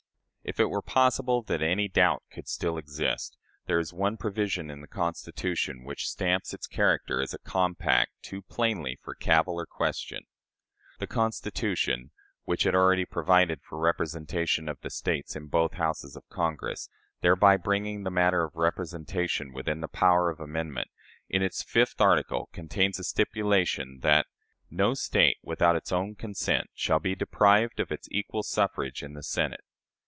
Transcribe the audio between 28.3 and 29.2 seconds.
suffrage in